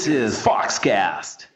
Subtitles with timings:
[0.00, 1.46] This is Foxcast.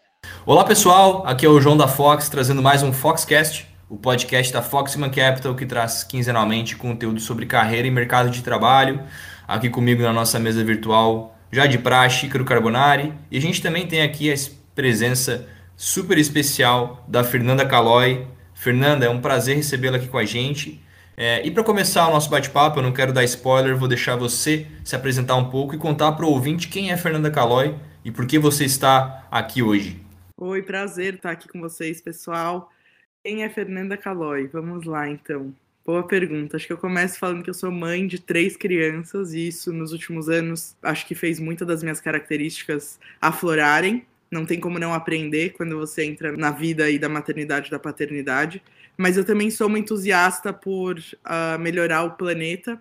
[0.44, 4.60] Olá pessoal, aqui é o João da Fox trazendo mais um Foxcast, o podcast da
[4.60, 9.00] Fox Human Capital que traz quinzenalmente conteúdo sobre carreira e mercado de trabalho.
[9.48, 13.14] Aqui comigo na nossa mesa virtual, já de praxe, Ícaro Carbonari.
[13.30, 14.36] E a gente também tem aqui a
[14.74, 18.26] presença super especial da Fernanda Calói.
[18.52, 20.84] Fernanda, é um prazer recebê-la aqui com a gente.
[21.16, 24.66] É, e para começar o nosso bate-papo, eu não quero dar spoiler, vou deixar você
[24.84, 27.74] se apresentar um pouco e contar para o ouvinte quem é Fernanda Calói
[28.04, 30.00] e por que você está aqui hoje.
[30.36, 32.70] Oi, prazer estar aqui com vocês, pessoal.
[33.24, 34.46] Quem é Fernanda Calói?
[34.46, 35.54] Vamos lá, então.
[35.86, 36.56] Boa pergunta.
[36.56, 39.92] Acho que eu começo falando que eu sou mãe de três crianças e isso nos
[39.92, 44.04] últimos anos acho que fez muitas das minhas características aflorarem.
[44.30, 48.62] Não tem como não aprender quando você entra na vida aí da maternidade da paternidade
[48.96, 52.80] mas eu também sou uma entusiasta por uh, melhorar o planeta.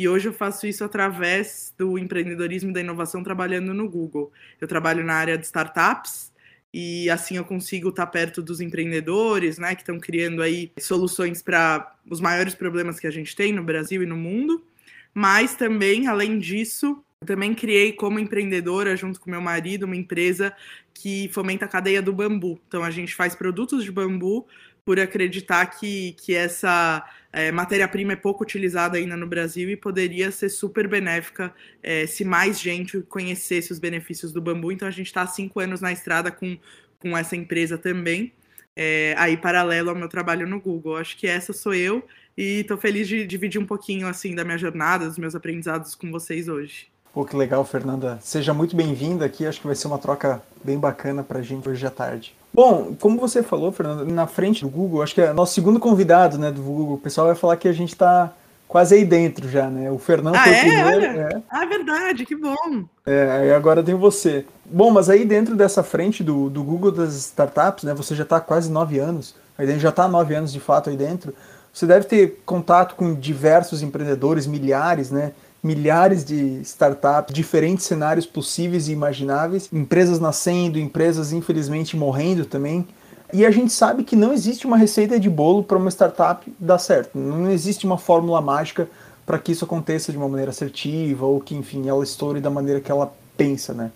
[0.00, 4.32] E hoje eu faço isso através do empreendedorismo e da inovação trabalhando no Google.
[4.58, 6.32] Eu trabalho na área de startups
[6.72, 11.94] e assim eu consigo estar perto dos empreendedores, né, que estão criando aí soluções para
[12.08, 14.64] os maiores problemas que a gente tem no Brasil e no mundo.
[15.12, 20.50] Mas também, além disso, eu também criei como empreendedora, junto com meu marido, uma empresa
[20.94, 22.58] que fomenta a cadeia do bambu.
[22.66, 24.46] Então a gente faz produtos de bambu
[24.82, 30.30] por acreditar que, que essa é, matéria-prima é pouco utilizada ainda no Brasil e poderia
[30.30, 34.72] ser super benéfica é, se mais gente conhecesse os benefícios do bambu.
[34.72, 36.58] Então a gente está há cinco anos na estrada com,
[36.98, 38.32] com essa empresa também,
[38.74, 40.96] é, aí paralelo ao meu trabalho no Google.
[40.96, 42.04] Acho que essa sou eu
[42.36, 46.10] e estou feliz de dividir um pouquinho assim da minha jornada, dos meus aprendizados com
[46.10, 46.88] vocês hoje.
[47.12, 48.18] Pô, que legal, Fernanda.
[48.22, 49.44] Seja muito bem-vinda aqui.
[49.44, 52.34] Acho que vai ser uma troca bem bacana para a gente hoje à tarde.
[52.52, 56.36] Bom, como você falou, Fernanda, na frente do Google, acho que é nosso segundo convidado
[56.36, 56.94] né, do Google.
[56.94, 58.32] O pessoal vai falar que a gente está
[58.70, 59.90] quase aí dentro já, né?
[59.90, 60.58] O Fernando ah, foi é?
[60.58, 61.20] o primeiro.
[61.20, 61.42] É.
[61.50, 62.84] Ah, verdade, que bom.
[63.04, 64.44] É, e agora tem você.
[64.64, 67.94] Bom, mas aí dentro dessa frente do, do Google das startups, né?
[67.94, 70.96] Você já está quase nove anos, aí dentro, já está nove anos de fato aí
[70.96, 71.34] dentro.
[71.72, 75.32] Você deve ter contato com diversos empreendedores, milhares, né?
[75.62, 82.86] Milhares de startups, diferentes cenários possíveis e imagináveis, empresas nascendo, empresas infelizmente morrendo também.
[83.32, 86.78] E a gente sabe que não existe uma receita de bolo para uma startup dar
[86.78, 87.16] certo.
[87.16, 88.88] Não existe uma fórmula mágica
[89.24, 92.80] para que isso aconteça de uma maneira assertiva ou que, enfim, ela estoure da maneira
[92.80, 93.92] que ela pensa, né?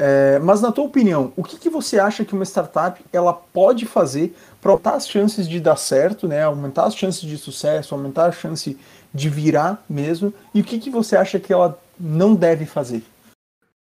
[0.00, 3.84] É, mas na tua opinião, o que, que você acha que uma startup ela pode
[3.84, 6.44] fazer para aumentar as chances de dar certo, né?
[6.44, 8.78] Aumentar as chances de sucesso, aumentar a chance
[9.12, 10.32] de virar mesmo?
[10.54, 13.02] E o que, que você acha que ela não deve fazer?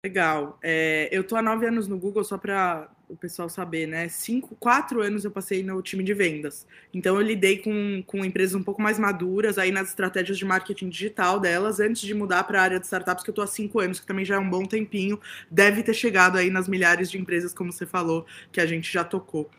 [0.05, 0.59] Legal.
[0.63, 4.09] É, eu tô há nove anos no Google, só para o pessoal saber, né?
[4.09, 6.67] Cinco, quatro anos eu passei no time de vendas.
[6.95, 10.89] Então eu lidei com, com empresas um pouco mais maduras aí nas estratégias de marketing
[10.89, 13.79] digital delas, antes de mudar para a área de startups, que eu tô há cinco
[13.79, 15.21] anos, que também já é um bom tempinho.
[15.51, 19.05] Deve ter chegado aí nas milhares de empresas, como você falou, que a gente já
[19.05, 19.51] tocou.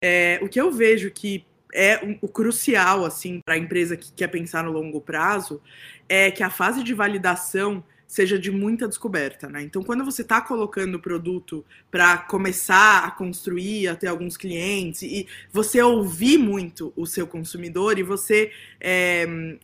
[0.00, 4.28] É, o que eu vejo que é o crucial assim para a empresa que quer
[4.28, 5.60] pensar no longo prazo
[6.08, 9.62] é que a fase de validação seja de muita descoberta, né?
[9.62, 15.02] Então, quando você está colocando o produto para começar a construir, a ter alguns clientes,
[15.02, 18.50] e você ouvir muito o seu consumidor e você
[18.80, 19.58] é,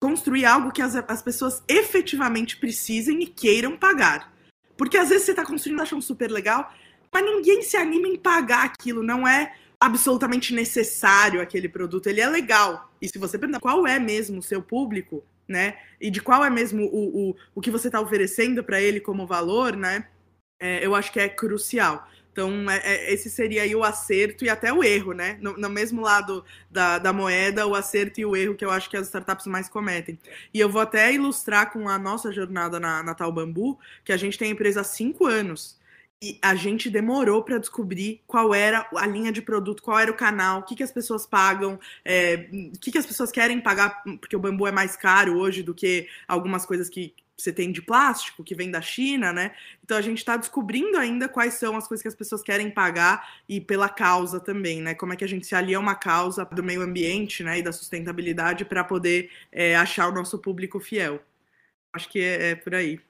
[0.00, 4.32] construir algo que as, as pessoas efetivamente precisem e queiram pagar.
[4.76, 6.72] Porque às vezes você está construindo, achando super legal,
[7.12, 12.28] mas ninguém se anima em pagar aquilo, não é absolutamente necessário aquele produto, ele é
[12.28, 12.92] legal.
[13.00, 15.78] E se você perguntar qual é mesmo o seu público, né?
[16.00, 19.26] E de qual é mesmo o, o, o que você está oferecendo para ele como
[19.26, 20.08] valor, né?
[20.60, 22.08] É, eu acho que é crucial.
[22.32, 25.38] Então, é, é, esse seria aí o acerto e até o erro, né?
[25.40, 28.88] No, no, mesmo lado da, da moeda, o acerto e o erro que eu acho
[28.88, 30.18] que as startups mais cometem.
[30.52, 34.16] E eu vou até ilustrar com a nossa jornada na, na Tal Bambu, que a
[34.16, 35.77] gente tem empresa há cinco anos.
[36.20, 40.16] E a gente demorou para descobrir qual era a linha de produto, qual era o
[40.16, 44.02] canal, o que, que as pessoas pagam, é, o que, que as pessoas querem pagar,
[44.20, 47.80] porque o bambu é mais caro hoje do que algumas coisas que você tem de
[47.80, 49.54] plástico, que vem da China, né?
[49.84, 53.40] Então a gente está descobrindo ainda quais são as coisas que as pessoas querem pagar
[53.48, 54.94] e pela causa também, né?
[54.94, 57.62] Como é que a gente se alia a uma causa do meio ambiente né, e
[57.62, 61.22] da sustentabilidade para poder é, achar o nosso público fiel.
[61.92, 63.00] Acho que é, é por aí.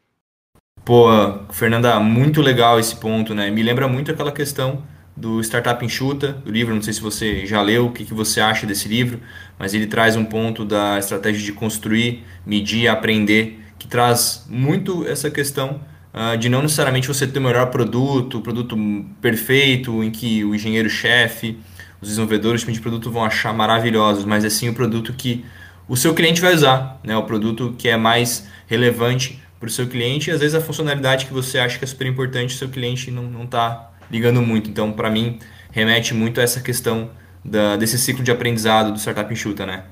[0.84, 1.08] Pô,
[1.50, 3.50] Fernanda, muito legal esse ponto, né?
[3.50, 4.82] Me lembra muito aquela questão
[5.18, 8.40] do Startup Enxuta, do livro, não sei se você já leu, o que, que você
[8.40, 9.20] acha desse livro,
[9.58, 15.28] mas ele traz um ponto da estratégia de construir, medir, aprender, que traz muito essa
[15.30, 15.80] questão
[16.14, 18.76] uh, de não necessariamente você ter o melhor produto, o produto
[19.20, 21.58] perfeito, em que o engenheiro-chefe,
[22.00, 25.44] os desenvolvedores de produto vão achar maravilhosos, mas é sim o produto que
[25.88, 27.16] o seu cliente vai usar, né?
[27.16, 31.26] o produto que é mais relevante para o seu cliente e às vezes a funcionalidade
[31.26, 34.70] que você acha que é super importante, o seu cliente não está ligando muito.
[34.70, 35.38] Então, para mim,
[35.70, 37.10] remete muito a essa questão
[37.44, 39.84] da, desse ciclo de aprendizado do Startup Enxuta, né?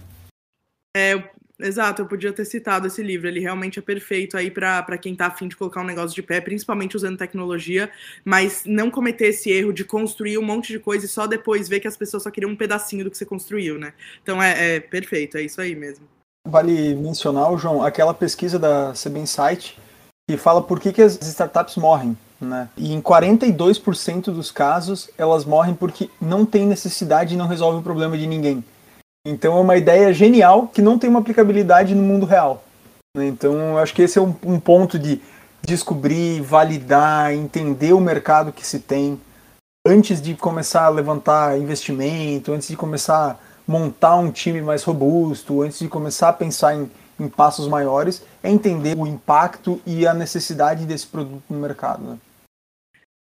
[0.97, 1.23] É,
[1.61, 5.27] exato, eu podia ter citado esse livro, ele realmente é perfeito aí para quem está
[5.27, 7.91] afim de colocar um negócio de pé, principalmente usando tecnologia,
[8.25, 11.81] mas não cometer esse erro de construir um monte de coisa e só depois ver
[11.81, 13.93] que as pessoas só queriam um pedacinho do que você construiu, né?
[14.23, 16.16] Então é, é perfeito, é isso aí mesmo.
[16.47, 19.79] Vale mencionar, João, aquela pesquisa da CB Insight
[20.29, 22.17] que fala por que, que as startups morrem.
[22.41, 22.69] Né?
[22.77, 27.83] E em 42% dos casos, elas morrem porque não tem necessidade e não resolve o
[27.83, 28.65] problema de ninguém.
[29.27, 32.63] Então é uma ideia genial que não tem uma aplicabilidade no mundo real.
[33.17, 33.27] Né?
[33.27, 35.21] Então eu acho que esse é um, um ponto de
[35.63, 39.21] descobrir, validar, entender o mercado que se tem
[39.87, 45.79] antes de começar a levantar investimento, antes de começar montar um time mais robusto, antes
[45.79, 50.85] de começar a pensar em, em passos maiores, é entender o impacto e a necessidade
[50.85, 52.03] desse produto no mercado.
[52.03, 52.19] Né?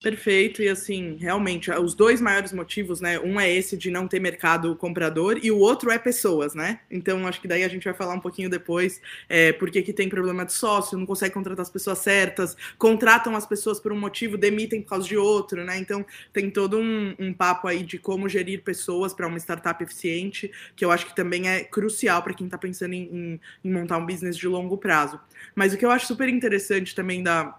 [0.04, 3.18] Perfeito, e assim, realmente, os dois maiores motivos, né?
[3.22, 6.82] Um é esse de não ter mercado comprador e o outro é pessoas, né?
[6.92, 10.10] Então, acho que daí a gente vai falar um pouquinho depois é, porque que tem
[10.10, 14.38] problema de sócio, não consegue contratar as pessoas certas, contratam as pessoas por um motivo,
[14.38, 15.78] demitem por causa de outro, né?
[15.78, 20.52] Então, tem todo um, um papo aí de como gerir pessoas para uma startup eficiente,
[20.76, 24.00] que eu acho que também é crucial para quem está pensando em, em, em montar
[24.00, 25.18] um business de longo prazo.
[25.56, 27.58] Mas o que eu acho super interessante também da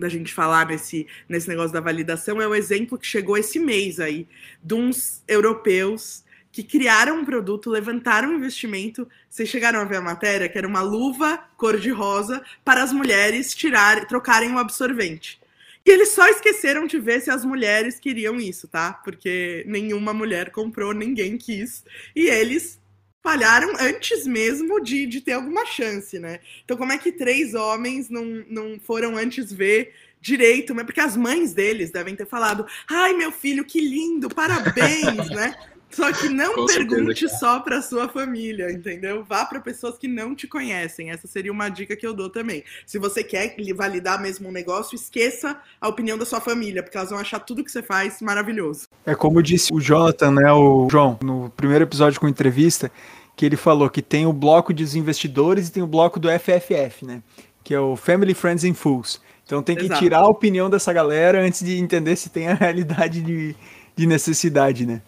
[0.00, 4.00] da gente falar nesse, nesse negócio da validação é o exemplo que chegou esse mês
[4.00, 4.26] aí
[4.62, 9.06] de uns europeus que criaram um produto, levantaram um investimento.
[9.28, 14.06] Vocês chegaram a ver a matéria, que era uma luva cor-de-rosa para as mulheres tirar,
[14.06, 15.38] trocarem o absorvente.
[15.86, 18.92] E eles só esqueceram de ver se as mulheres queriam isso, tá?
[18.92, 21.84] Porque nenhuma mulher comprou, ninguém quis.
[22.16, 22.79] E eles
[23.22, 26.40] falharam antes mesmo de, de ter alguma chance, né?
[26.64, 30.74] Então, como é que três homens não, não foram antes ver direito?
[30.74, 35.54] Mas porque as mães deles devem ter falado: ai, meu filho, que lindo, parabéns, né?
[35.90, 39.24] Só que não Com pergunte certeza, só para sua família, entendeu?
[39.24, 41.10] Vá para pessoas que não te conhecem.
[41.10, 42.62] Essa seria uma dica que eu dou também.
[42.86, 47.10] Se você quer validar mesmo um negócio, esqueça a opinião da sua família, porque elas
[47.10, 48.88] vão achar tudo que você faz maravilhoso.
[49.04, 52.90] É como disse o Jonathan, né, o João, no primeiro episódio com entrevista,
[53.36, 57.04] que ele falou que tem o bloco dos investidores e tem o bloco do FFF,
[57.04, 57.22] né?
[57.64, 59.20] Que é o Family, Friends and Fools.
[59.44, 60.00] Então tem que Exato.
[60.00, 63.56] tirar a opinião dessa galera antes de entender se tem a realidade de,
[63.96, 65.02] de necessidade, né?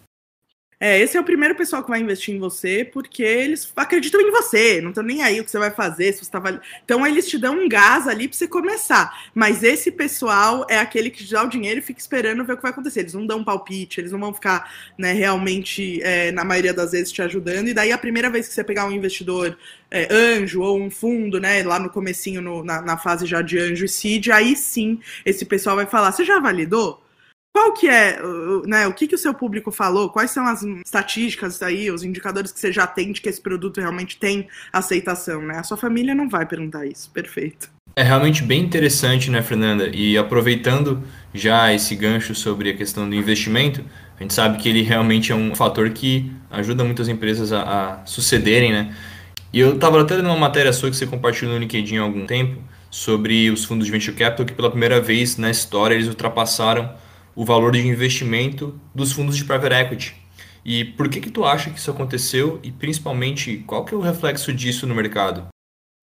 [0.85, 4.29] É, esse é o primeiro pessoal que vai investir em você, porque eles acreditam em
[4.31, 7.25] você, não estão nem aí o que você vai fazer, se você tá Então eles
[7.25, 9.29] te dão um gás ali para você começar.
[9.33, 12.57] Mas esse pessoal é aquele que te dá o dinheiro e fica esperando ver o
[12.57, 12.99] que vai acontecer.
[12.99, 16.91] Eles não dão um palpite, eles não vão ficar né, realmente, é, na maioria das
[16.91, 17.69] vezes, te ajudando.
[17.69, 19.57] E daí a primeira vez que você pegar um investidor
[19.89, 23.57] é, anjo ou um fundo, né, lá no comecinho, no, na, na fase já de
[23.57, 27.02] anjo e seed, aí sim esse pessoal vai falar: você já validou?
[27.53, 28.19] Qual que é,
[28.65, 30.09] né, o que, que o seu público falou?
[30.09, 33.79] Quais são as estatísticas aí, os indicadores que você já tem de que esse produto
[33.79, 35.59] realmente tem aceitação, né?
[35.59, 37.69] A sua família não vai perguntar isso, perfeito.
[37.95, 39.87] É realmente bem interessante, né, Fernanda?
[39.93, 43.85] E aproveitando já esse gancho sobre a questão do investimento,
[44.19, 47.61] a gente sabe que ele realmente é um fator que ajuda muitas empresas a,
[48.01, 48.95] a sucederem, né?
[49.53, 52.59] E eu estava até uma matéria sua que você compartilhou no LinkedIn há algum tempo
[52.89, 57.02] sobre os fundos de venture capital que pela primeira vez na história eles ultrapassaram
[57.35, 60.15] o valor de investimento dos fundos de private equity.
[60.65, 64.01] E por que que tu acha que isso aconteceu e principalmente qual que é o
[64.01, 65.52] reflexo disso no mercado?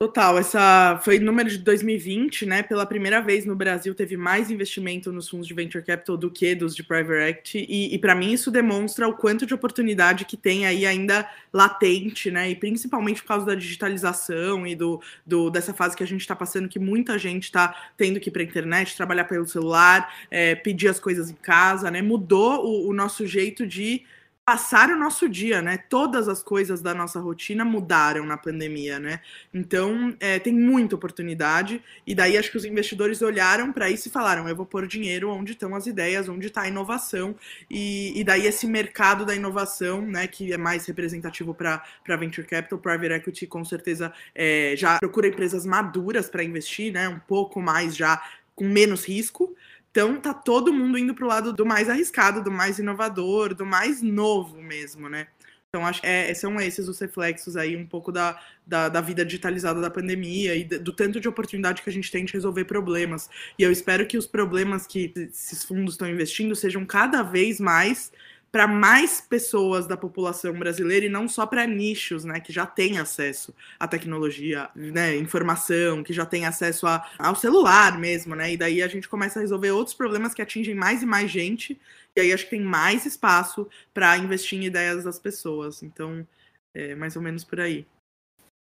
[0.02, 2.62] Total, essa foi número de 2020, né?
[2.62, 6.54] Pela primeira vez no Brasil teve mais investimento nos fundos de venture capital do que
[6.54, 10.38] dos de private equity, e, e para mim isso demonstra o quanto de oportunidade que
[10.38, 12.48] tem aí ainda latente, né?
[12.48, 16.34] E principalmente por causa da digitalização e do, do dessa fase que a gente está
[16.34, 20.54] passando, que muita gente está tendo que ir para a internet, trabalhar pelo celular, é,
[20.54, 22.00] pedir as coisas em casa, né?
[22.00, 24.06] Mudou o, o nosso jeito de
[24.44, 25.78] passar o nosso dia, né?
[25.78, 29.20] Todas as coisas da nossa rotina mudaram na pandemia, né?
[29.54, 34.10] Então, é, tem muita oportunidade, e daí acho que os investidores olharam para isso e
[34.10, 37.36] falaram: eu vou pôr dinheiro onde estão as ideias, onde está a inovação,
[37.70, 42.78] e, e, daí esse mercado da inovação, né, que é mais representativo para venture capital,
[42.78, 47.08] private equity, com certeza é, já procura empresas maduras para investir, né?
[47.08, 48.20] Um pouco mais já
[48.54, 49.54] com menos risco.
[49.90, 54.00] Então tá todo mundo indo pro lado do mais arriscado, do mais inovador, do mais
[54.00, 55.26] novo mesmo, né?
[55.68, 59.24] Então acho que é, são esses os reflexos aí um pouco da, da, da, vida
[59.24, 63.30] digitalizada da pandemia e do tanto de oportunidade que a gente tem de resolver problemas.
[63.56, 68.10] E eu espero que os problemas que esses fundos estão investindo sejam cada vez mais
[68.52, 72.98] para mais pessoas da população brasileira e não só para nichos, né, que já têm
[72.98, 78.56] acesso à tecnologia, né, informação, que já têm acesso a, ao celular mesmo, né, e
[78.56, 81.80] daí a gente começa a resolver outros problemas que atingem mais e mais gente,
[82.16, 85.82] e aí acho que tem mais espaço para investir em ideias das pessoas.
[85.82, 86.26] Então,
[86.74, 87.86] é mais ou menos por aí.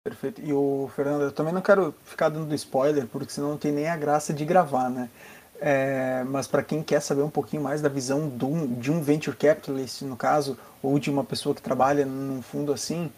[0.04, 0.42] Perfeito.
[0.42, 3.90] E o Fernando, eu também não quero ficar dando spoiler, porque senão não tem nem
[3.90, 5.10] a graça de gravar, né?
[5.60, 8.32] É, mas para quem quer saber um pouquinho mais da visão
[8.80, 13.12] de um venture capitalist, no caso, ou de uma pessoa que trabalha num fundo assim,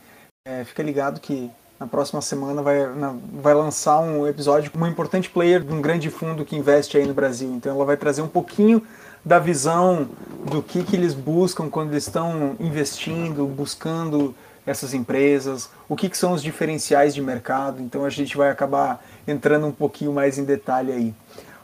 [0.48, 4.90] é, fica ligado que na próxima semana vai, na, vai lançar um episódio com uma
[4.90, 7.50] importante player de um grande fundo que investe aí no Brasil.
[7.54, 8.84] Então ela vai trazer um pouquinho
[9.24, 10.10] da visão
[10.50, 16.18] do que, que eles buscam quando eles estão investindo, buscando essas empresas, o que, que
[16.18, 17.82] são os diferenciais de mercado.
[17.82, 21.14] Então a gente vai acabar entrando um pouquinho mais em detalhe aí.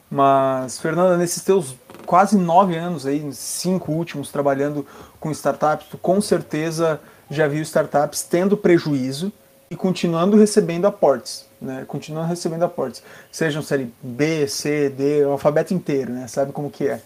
[0.09, 4.85] Mas, Fernanda, nesses teus quase nove anos aí, cinco últimos trabalhando
[5.19, 9.31] com startups, tu com certeza já viu startups tendo prejuízo
[9.69, 11.83] e continuando recebendo aportes, né?
[11.87, 16.27] Continuando recebendo aportes, sejam série B, C, D, o alfabeto inteiro, né?
[16.27, 17.01] Sabe como que é?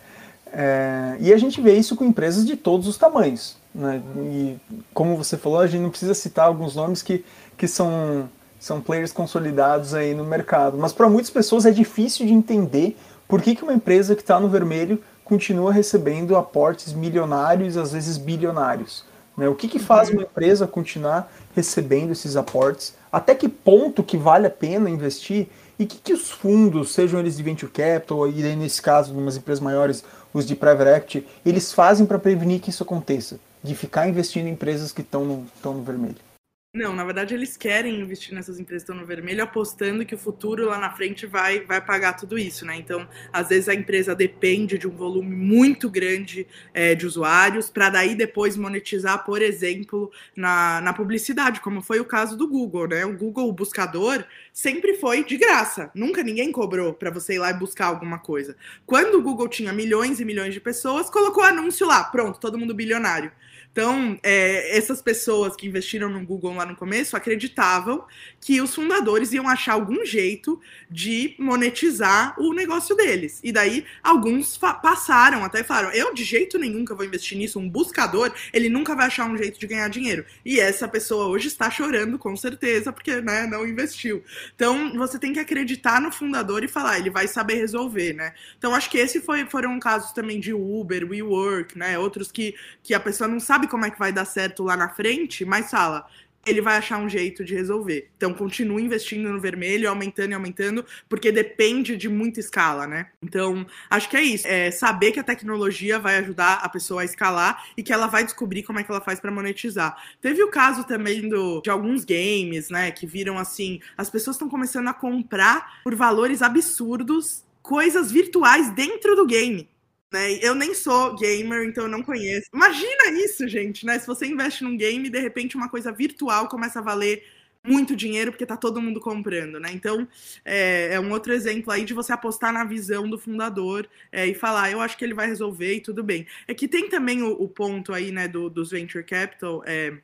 [0.51, 1.15] é?
[1.19, 4.01] E a gente vê isso com empresas de todos os tamanhos, né?
[4.17, 4.57] E
[4.93, 7.23] como você falou, a gente não precisa citar alguns nomes que,
[7.57, 8.29] que são
[8.59, 10.77] são players consolidados aí no mercado.
[10.77, 12.97] Mas para muitas pessoas é difícil de entender
[13.27, 18.17] por que, que uma empresa que está no vermelho continua recebendo aportes milionários, às vezes
[18.17, 19.05] bilionários.
[19.37, 19.47] Né?
[19.47, 22.93] O que, que faz uma empresa continuar recebendo esses aportes?
[23.11, 25.47] Até que ponto que vale a pena investir?
[25.77, 29.37] E o que, que os fundos, sejam eles de venture capital, e nesse caso, umas
[29.37, 33.39] empresas maiores, os de private equity, eles fazem para prevenir que isso aconteça?
[33.63, 36.28] De ficar investindo em empresas que estão no, no vermelho?
[36.71, 40.17] Não, na verdade eles querem investir nessas empresas que estão no vermelho, apostando que o
[40.19, 42.75] futuro lá na frente vai, vai pagar tudo isso, né?
[42.77, 47.89] Então, às vezes a empresa depende de um volume muito grande é, de usuários para
[47.89, 53.03] daí depois monetizar, por exemplo, na, na publicidade, como foi o caso do Google, né?
[53.03, 54.23] O Google, o buscador,
[54.53, 55.89] sempre foi de graça.
[55.95, 58.55] Nunca ninguém cobrou para você ir lá e buscar alguma coisa.
[58.85, 62.75] Quando o Google tinha milhões e milhões de pessoas, colocou anúncio lá, pronto, todo mundo
[62.75, 63.31] bilionário.
[63.71, 68.03] Então, é, essas pessoas que investiram no Google lá no começo acreditavam
[68.41, 70.59] que os fundadores iam achar algum jeito
[70.89, 73.39] de monetizar o negócio deles.
[73.43, 77.59] E daí, alguns passaram até falaram: eu de jeito nenhum que eu vou investir nisso,
[77.59, 80.25] um buscador, ele nunca vai achar um jeito de ganhar dinheiro.
[80.43, 84.23] E essa pessoa hoje está chorando, com certeza, porque né, não investiu.
[84.55, 88.33] Então, você tem que acreditar no fundador e falar: ele vai saber resolver, né?
[88.57, 91.99] Então, acho que esse foi, foram casos também de Uber, WeWork, né?
[91.99, 94.77] Outros que, que a pessoa não sabe sabe como é que vai dar certo lá
[94.77, 96.07] na frente, mas fala,
[96.45, 98.09] ele vai achar um jeito de resolver.
[98.15, 103.07] Então, continue investindo no vermelho, aumentando e aumentando, porque depende de muita escala, né?
[103.21, 104.47] Então, acho que é isso.
[104.47, 108.23] É saber que a tecnologia vai ajudar a pessoa a escalar e que ela vai
[108.23, 110.01] descobrir como é que ela faz para monetizar.
[110.21, 114.47] Teve o caso também do, de alguns games, né, que viram assim, as pessoas estão
[114.47, 119.67] começando a comprar por valores absurdos coisas virtuais dentro do game.
[120.11, 120.39] Né?
[120.41, 122.49] Eu nem sou gamer, então eu não conheço.
[122.53, 123.99] Imagina isso, gente, né?
[123.99, 127.23] Se você investe num game de repente uma coisa virtual começa a valer
[127.63, 129.69] muito dinheiro porque tá todo mundo comprando, né?
[129.71, 130.07] Então
[130.43, 134.33] é, é um outro exemplo aí de você apostar na visão do fundador é, e
[134.33, 136.25] falar, eu acho que ele vai resolver e tudo bem.
[136.47, 139.97] É que tem também o, o ponto aí, né, do, dos venture capital, é,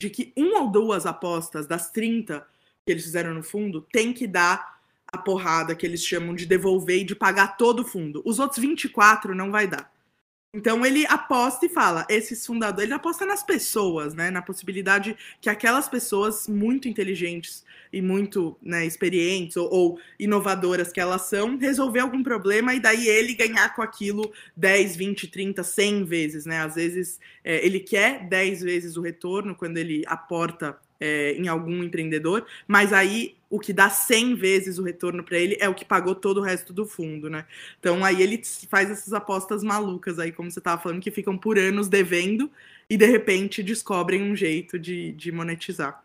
[0.00, 2.46] de que uma ou duas apostas das 30
[2.84, 4.71] que eles fizeram no fundo tem que dar
[5.12, 8.22] a porrada que eles chamam de devolver e de pagar todo o fundo.
[8.24, 9.92] Os outros 24 não vai dar.
[10.54, 14.30] Então ele aposta e fala, esses fundadores, ele aposta nas pessoas, né?
[14.30, 21.00] Na possibilidade que aquelas pessoas muito inteligentes e muito né, experientes ou, ou, inovadoras que
[21.00, 26.04] elas são, resolver algum problema e daí ele ganhar com aquilo 10, 20, 30, 100
[26.04, 26.60] vezes, né?
[26.60, 31.82] Às vezes é, ele quer 10 vezes o retorno quando ele aporta é, em algum
[31.82, 35.84] empreendedor, mas aí o que dá 100 vezes o retorno para ele é o que
[35.84, 37.44] pagou todo o resto do fundo, né?
[37.78, 41.58] Então aí ele faz essas apostas malucas aí, como você estava falando, que ficam por
[41.58, 42.50] anos devendo
[42.88, 46.02] e de repente descobrem um jeito de, de monetizar.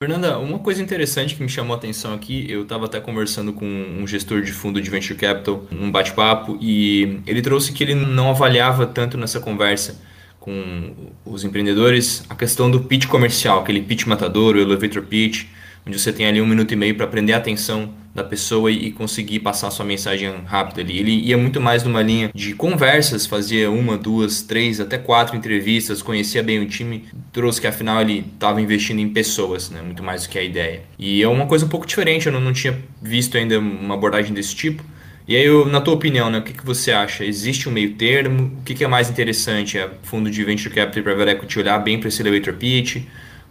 [0.00, 3.66] Fernanda, uma coisa interessante que me chamou a atenção aqui, eu estava até conversando com
[3.66, 8.30] um gestor de fundo de venture capital, um bate-papo, e ele trouxe que ele não
[8.30, 10.00] avaliava tanto nessa conversa
[10.38, 15.46] com os empreendedores a questão do pitch comercial, aquele pitch matador, o elevator pitch,
[15.86, 18.92] onde você tem ali um minuto e meio para prender a atenção da pessoa e
[18.92, 20.98] conseguir passar sua mensagem rápido ali.
[20.98, 26.00] Ele ia muito mais numa linha de conversas, fazia uma, duas, três, até quatro entrevistas,
[26.00, 29.82] conhecia bem o time, trouxe que afinal ele estava investindo em pessoas, né?
[29.82, 30.82] muito mais do que a ideia.
[30.96, 34.32] E é uma coisa um pouco diferente, eu não, não tinha visto ainda uma abordagem
[34.32, 34.84] desse tipo.
[35.26, 37.24] E aí, na tua opinião, né, o que, que você acha?
[37.24, 38.58] Existe um meio termo?
[38.60, 39.78] O que, que é mais interessante?
[39.78, 43.02] É fundo de Venture Capital e Private Equity olhar bem para esse elevator pitch?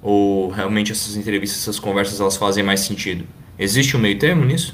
[0.04, 3.26] Ou realmente essas entrevistas, essas conversas, elas fazem mais sentido?
[3.58, 4.74] Existe um meio termo nisso?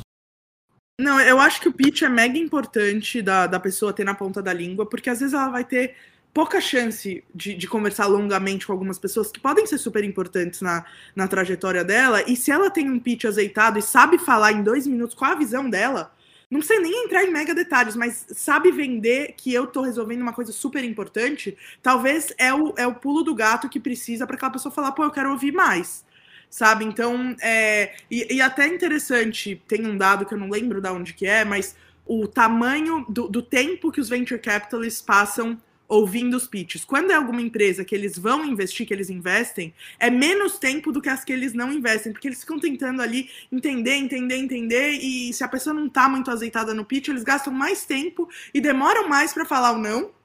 [1.00, 4.42] Não, eu acho que o pitch é mega importante da, da pessoa ter na ponta
[4.42, 5.96] da língua, porque às vezes ela vai ter
[6.34, 10.86] pouca chance de, de, conversar longamente com algumas pessoas que podem ser super importantes na,
[11.16, 14.86] na trajetória dela, e se ela tem um pitch azeitado e sabe falar em dois
[14.86, 16.12] minutos qual a visão dela,
[16.50, 20.34] não sei nem entrar em mega detalhes, mas sabe vender que eu tô resolvendo uma
[20.34, 24.52] coisa super importante, talvez é o, é o pulo do gato que precisa para aquela
[24.52, 26.04] pessoa falar, pô, eu quero ouvir mais.
[26.50, 26.84] Sabe?
[26.84, 31.14] Então, é, e, e até interessante, tem um dado que eu não lembro de onde
[31.14, 31.76] que é, mas
[32.08, 36.86] o tamanho do, do tempo que os venture capitalists passam ouvindo os pitches.
[36.86, 41.02] Quando é alguma empresa que eles vão investir, que eles investem, é menos tempo do
[41.02, 45.34] que as que eles não investem, porque eles ficam tentando ali entender, entender, entender, e
[45.34, 49.10] se a pessoa não tá muito azeitada no pitch, eles gastam mais tempo e demoram
[49.10, 50.19] mais para falar o não.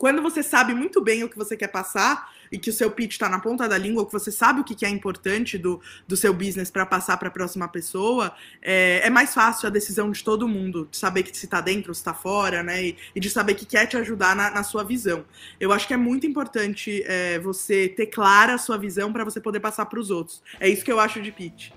[0.00, 3.12] Quando você sabe muito bem o que você quer passar, e que o seu pitch
[3.12, 5.78] está na ponta da língua, que você sabe o que, é importante do,
[6.08, 10.10] do seu business para passar para a próxima pessoa, é, é, mais fácil a decisão
[10.10, 12.82] de todo mundo, de saber que se está dentro, se está fora, né?
[12.82, 15.22] E, e, de saber que quer te ajudar na, na, sua visão.
[15.60, 19.38] Eu acho que é muito importante é, você ter clara a sua visão para você
[19.38, 20.42] poder passar para os outros.
[20.58, 21.72] É isso que eu acho de pitch.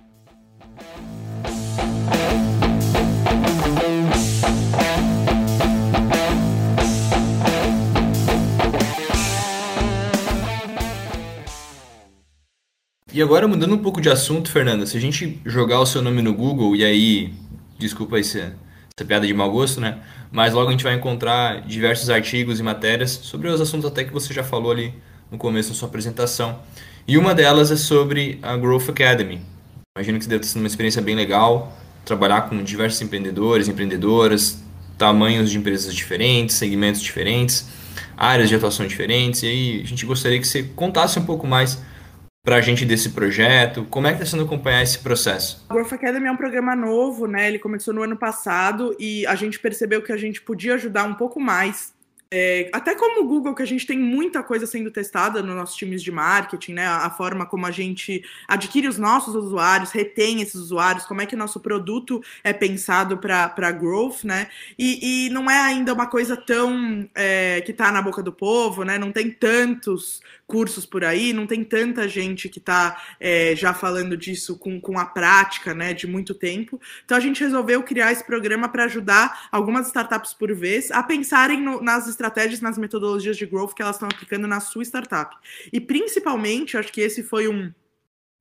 [13.14, 16.20] E agora mudando um pouco de assunto, Fernanda, se a gente jogar o seu nome
[16.24, 17.32] no Google e aí,
[17.78, 18.56] desculpa aí essa,
[18.98, 20.00] essa piada de mau gosto, né?
[20.32, 24.12] Mas logo a gente vai encontrar diversos artigos e matérias sobre os assuntos até que
[24.12, 24.96] você já falou ali
[25.30, 26.58] no começo da sua apresentação.
[27.08, 29.40] E uma delas é sobre a Growth Academy.
[29.96, 34.64] Imagino que deve ter sido uma experiência bem legal, trabalhar com diversos empreendedores, empreendedoras,
[34.98, 37.68] tamanhos de empresas diferentes, segmentos diferentes,
[38.18, 39.44] áreas de atuação diferentes.
[39.44, 41.80] E aí a gente gostaria que você contasse um pouco mais
[42.46, 43.86] para a gente desse projeto?
[43.90, 45.66] Como é que está sendo acompanhar esse processo?
[45.70, 47.48] O Growth Academy é um programa novo, né?
[47.48, 51.14] Ele começou no ano passado e a gente percebeu que a gente podia ajudar um
[51.14, 51.93] pouco mais
[52.36, 55.76] é, até como o Google, que a gente tem muita coisa sendo testada nos nossos
[55.76, 56.88] times de marketing, né?
[56.88, 61.36] A, forma como a gente adquire os nossos usuários, retém esses usuários, como é que
[61.36, 64.48] o nosso produto é pensado para growth, né?
[64.80, 68.84] E, e, não é ainda uma coisa tão é, que está na boca do povo,
[68.84, 68.98] né?
[68.98, 74.18] Não tem tantos cursos por aí, não tem tanta gente que está é, já falando
[74.18, 75.94] disso com, com a prática, né?
[75.94, 76.82] De muito tempo.
[77.06, 81.62] Então a gente resolveu criar esse programa para ajudar algumas startups por vez a pensarem
[81.62, 85.36] no, nas estratégias estratégias, nas metodologias de growth que elas estão aplicando na sua startup.
[85.72, 87.72] E principalmente, acho que esse foi um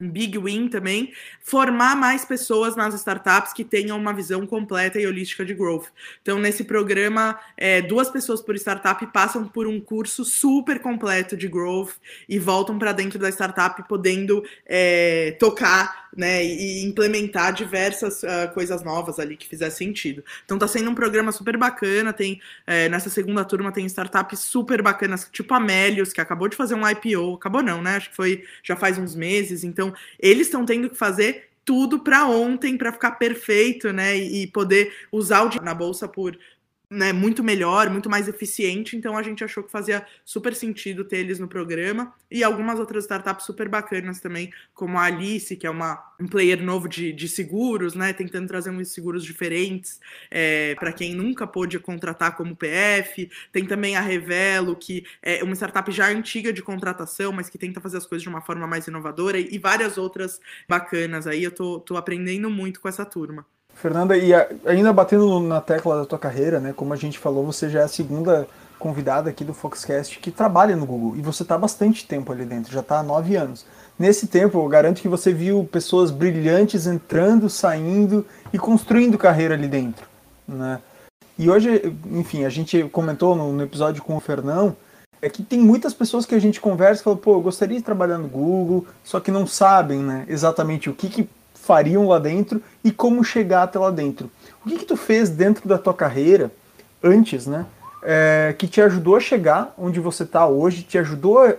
[0.00, 5.44] big win também, formar mais pessoas nas startups que tenham uma visão completa e holística
[5.44, 5.86] de growth.
[6.20, 11.46] Então, nesse programa, é, duas pessoas por startup passam por um curso super completo de
[11.46, 11.92] growth
[12.28, 18.82] e voltam para dentro da startup podendo é, tocar né, e implementar diversas uh, coisas
[18.82, 20.22] novas ali que fizer sentido.
[20.44, 22.12] Então, está sendo um programa super bacana.
[22.12, 26.56] Tem é, nessa segunda turma tem startups super bacanas, tipo a Melios, que acabou de
[26.56, 27.96] fazer um IPO, acabou não, né?
[27.96, 29.64] Acho que foi já faz uns meses.
[29.64, 34.16] Então, eles estão tendo que fazer tudo para ontem para ficar perfeito, né?
[34.16, 36.36] E poder usar o na bolsa por
[36.92, 41.18] né, muito melhor, muito mais eficiente, então a gente achou que fazia super sentido ter
[41.18, 45.70] eles no programa e algumas outras startups super bacanas também, como a Alice, que é
[45.70, 49.98] uma, um player novo de, de seguros, né, tentando trazer uns seguros diferentes
[50.30, 55.54] é, para quem nunca pôde contratar como PF, tem também a Revelo, que é uma
[55.54, 58.86] startup já antiga de contratação, mas que tenta fazer as coisas de uma forma mais
[58.86, 63.46] inovadora e, várias outras bacanas aí, eu tô, tô aprendendo muito com essa turma.
[63.74, 64.32] Fernanda, e
[64.66, 66.72] ainda batendo na tecla da tua carreira, né?
[66.74, 68.46] Como a gente falou, você já é a segunda
[68.78, 71.16] convidada aqui do Foxcast que trabalha no Google.
[71.16, 73.64] E você está bastante tempo ali dentro, já está há nove anos.
[73.98, 79.68] Nesse tempo, eu garanto que você viu pessoas brilhantes entrando, saindo e construindo carreira ali
[79.68, 80.06] dentro.
[80.48, 80.80] Né?
[81.38, 84.76] E hoje, enfim, a gente comentou no, no episódio com o Fernão,
[85.20, 87.84] é que tem muitas pessoas que a gente conversa e fala, pô, eu gostaria de
[87.84, 91.28] trabalhar no Google, só que não sabem né, exatamente o que, que
[91.62, 94.28] fariam lá dentro e como chegar até lá dentro.
[94.64, 96.50] O que, que tu fez dentro da tua carreira,
[97.02, 97.66] antes, né?
[98.04, 101.56] É, que te ajudou a chegar onde você está hoje, te ajudou é,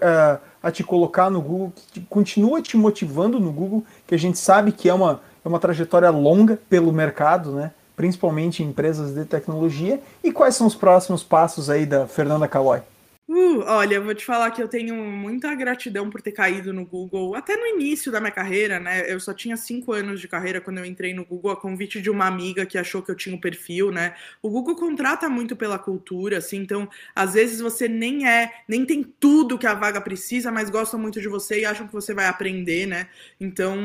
[0.61, 4.37] a te colocar no Google, que te, continua te motivando no Google, que a gente
[4.37, 7.71] sabe que é uma, é uma trajetória longa pelo mercado, né?
[7.95, 10.01] principalmente em empresas de tecnologia.
[10.21, 12.81] E quais são os próximos passos aí da Fernanda Calói?
[13.25, 16.85] Uh, olha, eu vou te falar que eu tenho muita gratidão por ter caído no
[16.85, 19.09] Google, até no início da minha carreira, né?
[19.09, 22.09] Eu só tinha cinco anos de carreira quando eu entrei no Google, a convite de
[22.09, 24.13] uma amiga que achou que eu tinha o um perfil, né?
[24.41, 29.01] O Google contrata muito pela cultura, assim, então às vezes você nem é, nem tem
[29.01, 32.25] tudo que a vaga precisa, mas gostam muito de você e acham que você vai
[32.27, 33.07] aprender, né?
[33.39, 33.77] Então,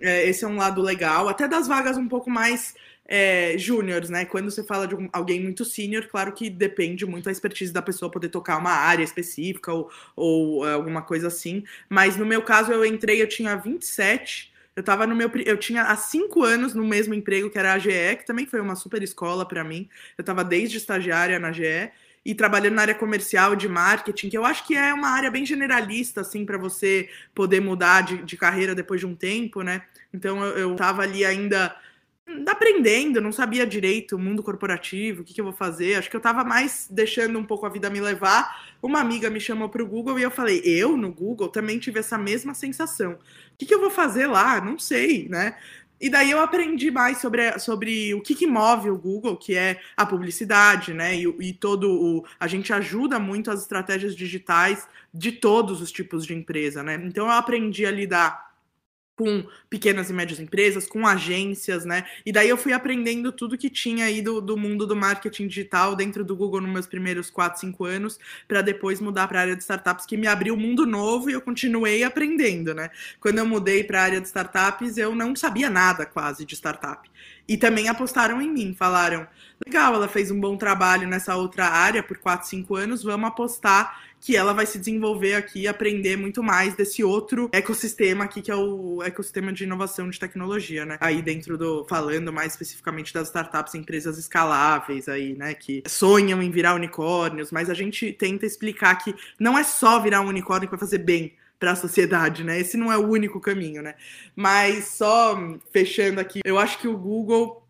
[0.00, 2.74] é, esse é um lado legal, até das vagas um pouco mais
[3.14, 4.24] é, júniores, né?
[4.24, 8.10] Quando você fala de alguém muito sênior, claro que depende muito da expertise da pessoa
[8.10, 11.62] poder tocar uma área específica ou, ou é, alguma coisa assim.
[11.90, 14.50] Mas no meu caso, eu entrei, eu tinha 27.
[14.74, 15.30] Eu tava no meu.
[15.44, 18.62] Eu tinha há cinco anos no mesmo emprego que era a GE, que também foi
[18.62, 19.90] uma super escola para mim.
[20.16, 21.90] Eu tava desde estagiária na GE
[22.24, 25.44] e trabalhando na área comercial de marketing, que eu acho que é uma área bem
[25.44, 29.82] generalista, assim, para você poder mudar de, de, carreira depois de um tempo, né?
[30.14, 31.76] Então eu, eu tava ali ainda
[32.46, 35.96] aprendendo, não sabia direito o mundo corporativo, o que, que eu vou fazer.
[35.96, 38.72] Acho que eu estava mais deixando um pouco a vida me levar.
[38.82, 42.00] Uma amiga me chamou para o Google e eu falei, eu no Google também tive
[42.00, 43.12] essa mesma sensação.
[43.12, 43.18] O
[43.58, 44.60] que, que eu vou fazer lá?
[44.60, 45.56] Não sei, né?
[46.00, 49.80] E daí eu aprendi mais sobre, sobre o que, que move o Google, que é
[49.96, 51.16] a publicidade, né?
[51.16, 52.26] E, e todo o.
[52.40, 57.00] A gente ajuda muito as estratégias digitais de todos os tipos de empresa, né?
[57.04, 58.51] Então eu aprendi a lidar
[59.22, 62.04] com pequenas e médias empresas, com agências, né?
[62.26, 65.94] E daí eu fui aprendendo tudo que tinha aí do, do mundo do marketing digital
[65.94, 69.56] dentro do Google nos meus primeiros 4, 5 anos, para depois mudar para a área
[69.56, 72.90] de startups, que me abriu um mundo novo e eu continuei aprendendo, né?
[73.20, 77.08] Quando eu mudei para a área de startups, eu não sabia nada quase de startup.
[77.48, 79.26] E também apostaram em mim, falaram:
[79.64, 84.11] legal, ela fez um bom trabalho nessa outra área por 4, 5 anos, vamos apostar
[84.22, 88.52] que ela vai se desenvolver aqui e aprender muito mais desse outro ecossistema aqui, que
[88.52, 90.96] é o ecossistema de inovação de tecnologia, né?
[91.00, 95.54] Aí dentro do, falando mais especificamente das startups, empresas escaláveis aí, né?
[95.54, 100.20] Que sonham em virar unicórnios, mas a gente tenta explicar que não é só virar
[100.20, 102.60] um unicórnio que vai fazer bem para a sociedade, né?
[102.60, 103.94] Esse não é o único caminho, né?
[104.36, 105.36] Mas só
[105.72, 107.61] fechando aqui, eu acho que o Google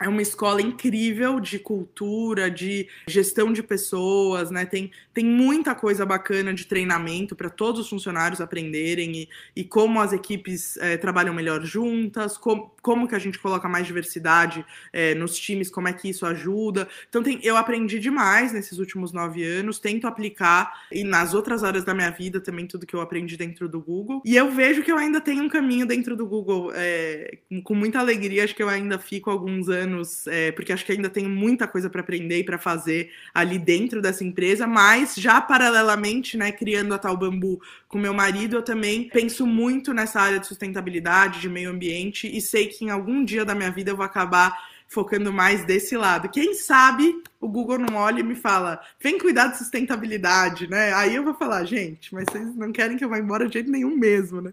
[0.00, 4.66] é uma escola incrível de cultura, de gestão de pessoas, né?
[4.66, 10.00] Tem, tem muita coisa bacana de treinamento para todos os funcionários aprenderem e, e como
[10.00, 15.14] as equipes é, trabalham melhor juntas, com, como que a gente coloca mais diversidade é,
[15.14, 16.88] nos times, como é que isso ajuda.
[17.08, 21.84] Então tem, eu aprendi demais nesses últimos nove anos, tento aplicar e nas outras áreas
[21.84, 24.20] da minha vida também tudo que eu aprendi dentro do Google.
[24.24, 28.00] E eu vejo que eu ainda tenho um caminho dentro do Google é, com muita
[28.00, 31.28] alegria, acho que eu ainda fico alguns anos anos, é, porque acho que ainda tenho
[31.28, 36.52] muita coisa para aprender e para fazer ali dentro dessa empresa, mas já paralelamente, né,
[36.52, 41.40] criando a Tal Bambu com meu marido, eu também penso muito nessa área de sustentabilidade,
[41.40, 44.73] de meio ambiente, e sei que em algum dia da minha vida eu vou acabar
[44.88, 46.28] focando mais desse lado.
[46.28, 50.94] Quem sabe o Google não olha e me fala, vem cuidar de sustentabilidade, né?
[50.94, 53.70] Aí eu vou falar, gente, mas vocês não querem que eu vá embora de jeito
[53.70, 54.52] nenhum mesmo, né?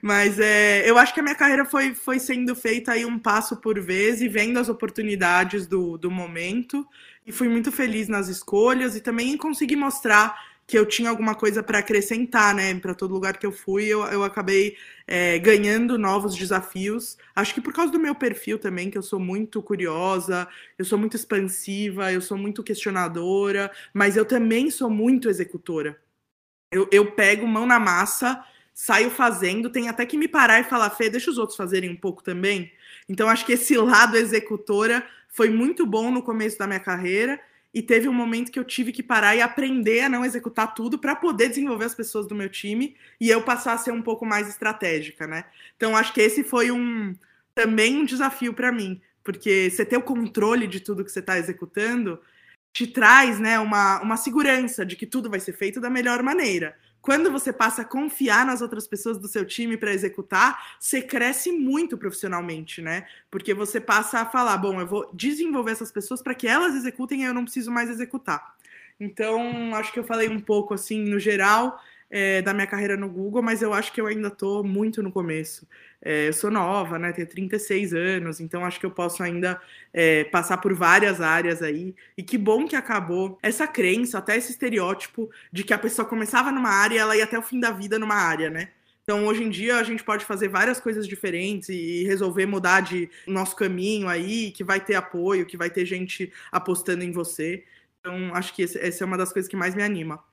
[0.00, 3.56] Mas é, eu acho que a minha carreira foi, foi sendo feita aí um passo
[3.56, 6.86] por vez e vendo as oportunidades do, do momento.
[7.26, 11.62] E fui muito feliz nas escolhas e também consegui mostrar que eu tinha alguma coisa
[11.62, 12.74] para acrescentar, né?
[12.74, 17.18] Para todo lugar que eu fui, eu, eu acabei é, ganhando novos desafios.
[17.34, 20.48] Acho que por causa do meu perfil também, que eu sou muito curiosa,
[20.78, 26.00] eu sou muito expansiva, eu sou muito questionadora, mas eu também sou muito executora.
[26.72, 30.90] Eu, eu pego mão na massa, saio fazendo, tem até que me parar e falar,
[30.90, 32.72] Fê, deixa os outros fazerem um pouco também.
[33.08, 37.38] Então, acho que esse lado executora foi muito bom no começo da minha carreira
[37.74, 40.96] e teve um momento que eu tive que parar e aprender a não executar tudo
[40.96, 44.24] para poder desenvolver as pessoas do meu time e eu passar a ser um pouco
[44.24, 45.44] mais estratégica, né?
[45.76, 47.12] Então acho que esse foi um
[47.52, 51.36] também um desafio para mim, porque você ter o controle de tudo que você está
[51.36, 52.20] executando
[52.72, 56.76] te traz, né, uma, uma segurança de que tudo vai ser feito da melhor maneira
[57.04, 61.52] quando você passa a confiar nas outras pessoas do seu time para executar, você cresce
[61.52, 63.06] muito profissionalmente, né?
[63.30, 67.20] Porque você passa a falar, bom, eu vou desenvolver essas pessoas para que elas executem
[67.20, 68.54] e eu não preciso mais executar.
[68.98, 71.78] Então, acho que eu falei um pouco assim, no geral,
[72.10, 75.10] é, da minha carreira no Google, mas eu acho que eu ainda estou muito no
[75.10, 75.66] começo.
[76.02, 77.12] É, eu sou nova, né?
[77.12, 79.60] Tenho 36 anos, então acho que eu posso ainda
[79.92, 81.94] é, passar por várias áreas aí.
[82.16, 86.52] E que bom que acabou essa crença, até esse estereótipo de que a pessoa começava
[86.52, 88.68] numa área e ela ia até o fim da vida numa área, né?
[89.04, 93.10] Então, hoje em dia, a gente pode fazer várias coisas diferentes e resolver mudar de
[93.26, 97.64] nosso caminho aí, que vai ter apoio, que vai ter gente apostando em você.
[98.00, 100.24] Então, acho que essa é uma das coisas que mais me anima.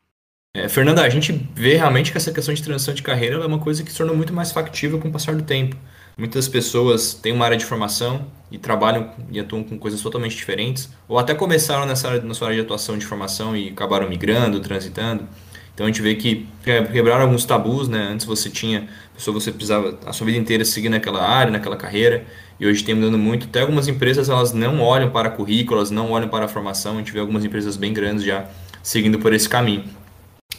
[0.53, 3.57] É, Fernanda, a gente vê realmente que essa questão de transição de carreira é uma
[3.57, 5.77] coisa que se tornou muito mais factível com o passar do tempo.
[6.17, 10.89] Muitas pessoas têm uma área de formação e trabalham e atuam com coisas totalmente diferentes,
[11.07, 14.59] ou até começaram nessa área, na sua área de atuação de formação e acabaram migrando,
[14.59, 15.25] transitando.
[15.73, 18.09] Então a gente vê que quebraram alguns tabus, né?
[18.11, 22.25] Antes você tinha, pessoa você precisava a sua vida inteira seguir naquela área, naquela carreira,
[22.59, 23.47] e hoje tem mudando muito.
[23.47, 26.95] Até algumas empresas elas não olham para currículo, elas não olham para a formação.
[26.95, 28.49] A gente vê algumas empresas bem grandes já
[28.83, 30.00] seguindo por esse caminho.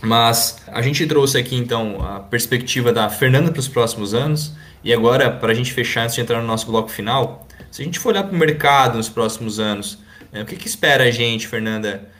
[0.03, 4.53] Mas a gente trouxe aqui então a perspectiva da Fernanda para os próximos anos.
[4.83, 7.85] E agora, para a gente fechar, antes de entrar no nosso bloco final, se a
[7.85, 9.99] gente for olhar para o mercado nos próximos anos,
[10.33, 12.11] é, o que, que espera a gente, Fernanda?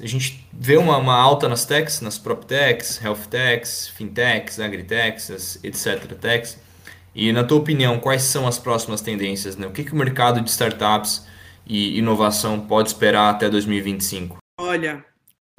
[0.00, 5.58] A gente vê uma, uma alta nas techs, nas prop techs, health techs, fintechs, agritechs,
[5.62, 6.14] etc.
[6.18, 6.58] techs.
[7.14, 9.56] E na tua opinião, quais são as próximas tendências?
[9.56, 9.66] Né?
[9.66, 11.26] O que, que o mercado de startups
[11.66, 14.38] e inovação pode esperar até 2025?
[14.58, 15.04] Olha,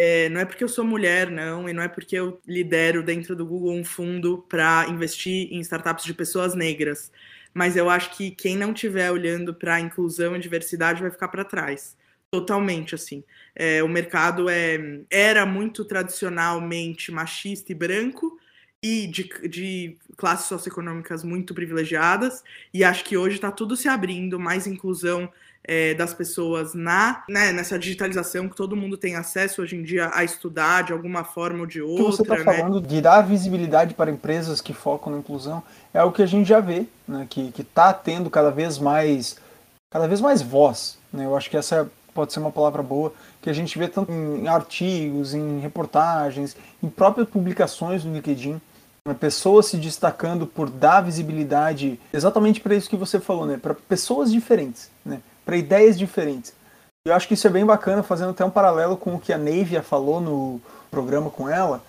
[0.03, 3.35] é, não é porque eu sou mulher, não, e não é porque eu lidero dentro
[3.35, 7.11] do Google um fundo para investir em startups de pessoas negras.
[7.53, 11.45] Mas eu acho que quem não estiver olhando para inclusão e diversidade vai ficar para
[11.45, 11.95] trás.
[12.29, 13.23] Totalmente, assim.
[13.55, 18.37] É, o mercado é, era muito tradicionalmente machista e branco,
[18.81, 24.37] e de, de classes socioeconômicas muito privilegiadas, e acho que hoje está tudo se abrindo,
[24.37, 25.31] mais inclusão
[25.65, 30.12] é, das pessoas na né, nessa digitalização que todo mundo tem acesso hoje em dia
[30.13, 32.04] a estudar de alguma forma ou de outra.
[32.04, 32.43] O que você está né?
[32.43, 36.47] falando de dar visibilidade para empresas que focam na inclusão é o que a gente
[36.47, 39.38] já vê, né, que está tendo cada vez mais
[39.89, 40.97] cada vez mais voz.
[41.12, 41.26] Né?
[41.26, 44.47] Eu acho que essa pode ser uma palavra boa, que a gente vê tanto em
[44.47, 48.62] artigos, em reportagens, em próprias publicações no LinkedIn,
[49.06, 49.13] né?
[49.19, 53.58] pessoas se destacando por dar visibilidade exatamente para isso que você falou, né?
[53.58, 54.89] para pessoas diferentes.
[55.06, 55.21] Né?
[55.45, 56.53] Para ideias diferentes.
[57.06, 59.38] Eu acho que isso é bem bacana, fazendo até um paralelo com o que a
[59.38, 61.84] Neivia falou no programa com ela,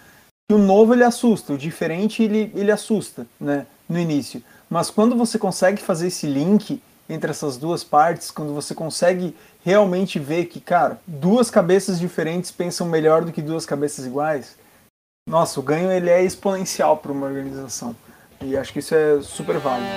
[0.49, 4.43] que o novo ele assusta, o diferente ele, ele assusta, né, no início.
[4.69, 10.19] Mas quando você consegue fazer esse link entre essas duas partes, quando você consegue realmente
[10.19, 14.57] ver que, cara, duas cabeças diferentes pensam melhor do que duas cabeças iguais,
[15.29, 17.95] nossa, o ganho ele é exponencial para uma organização.
[18.43, 19.89] E acho que isso é super válido.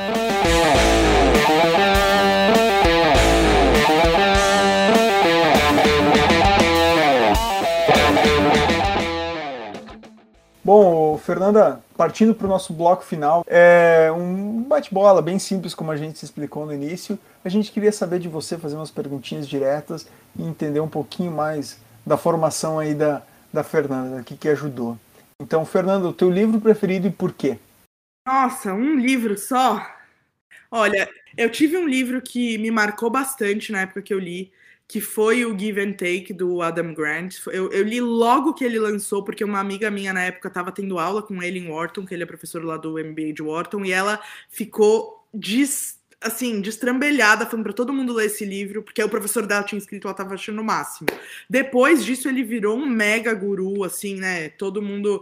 [10.67, 15.95] Bom, Fernanda, partindo para o nosso bloco final, é um bate-bola bem simples, como a
[15.95, 17.17] gente se explicou no início.
[17.41, 20.05] A gente queria saber de você, fazer umas perguntinhas diretas
[20.37, 23.21] e entender um pouquinho mais da formação aí da,
[23.53, 24.99] da Fernanda, o que, que ajudou.
[25.41, 27.57] Então, Fernanda, o teu livro preferido e por quê?
[28.27, 29.81] Nossa, um livro só?
[30.69, 34.51] Olha, eu tive um livro que me marcou bastante na época que eu li,
[34.87, 37.35] que foi o Give and Take do Adam Grant.
[37.47, 40.97] Eu, eu, li logo que ele lançou, porque uma amiga minha na época estava tendo
[40.97, 43.91] aula com ele em Wharton, que ele é professor lá do MBA de Wharton, e
[43.91, 49.45] ela ficou des, assim, destrambelhada, falando para todo mundo ler esse livro, porque o professor
[49.45, 51.07] dela tinha escrito, ela estava achando o máximo.
[51.49, 54.47] Depois disso, ele virou um mega guru, assim, né?
[54.49, 55.21] Todo mundo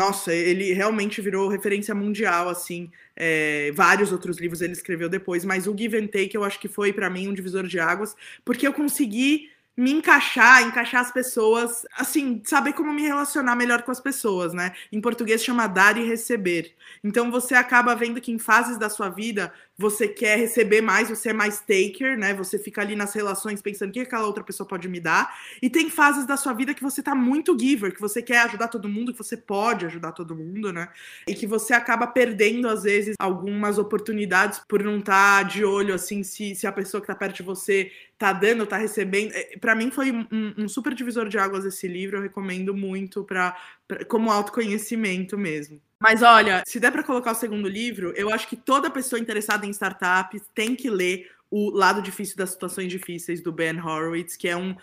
[0.00, 2.90] nossa, ele realmente virou referência mundial, assim.
[3.14, 6.68] É, vários outros livros ele escreveu depois, mas o Give and Take eu acho que
[6.68, 11.84] foi para mim um divisor de águas, porque eu consegui me encaixar, encaixar as pessoas,
[11.98, 14.72] assim, saber como me relacionar melhor com as pessoas, né?
[14.90, 16.74] Em português chama dar e receber.
[17.04, 21.30] Então você acaba vendo que em fases da sua vida você quer receber mais, você
[21.30, 22.34] é mais taker, né?
[22.34, 25.34] Você fica ali nas relações pensando o que aquela outra pessoa pode me dar.
[25.62, 28.68] E tem fases da sua vida que você tá muito giver, que você quer ajudar
[28.68, 30.90] todo mundo, que você pode ajudar todo mundo, né?
[31.26, 35.94] E que você acaba perdendo, às vezes, algumas oportunidades por não estar tá de olho,
[35.94, 39.32] assim, se, se a pessoa que tá perto de você tá dando, tá recebendo.
[39.32, 40.26] É, para mim foi um,
[40.58, 43.56] um, super divisor de águas esse livro, eu recomendo muito para
[44.08, 45.80] como autoconhecimento mesmo.
[46.00, 49.66] Mas olha, se der para colocar o segundo livro, eu acho que toda pessoa interessada
[49.66, 54.48] em startups tem que ler o Lado Difícil das Situações Difíceis do Ben Horowitz, que
[54.48, 54.74] é um